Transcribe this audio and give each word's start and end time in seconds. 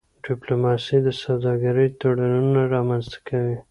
ډيپلوماسي 0.25 0.97
د 1.03 1.07
سوداګری 1.23 1.87
تړونونه 1.99 2.61
رامنځته 2.75 3.19
کوي. 3.27 3.55